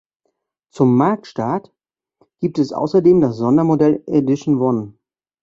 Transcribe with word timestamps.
Zum 0.71 0.97
Marktstart 0.97 1.71
gibt 2.39 2.57
es 2.57 2.73
außerdem 2.73 3.21
das 3.21 3.37
Sondermodell 3.37 4.01
"Edition 4.07 4.59
One". 4.59 4.95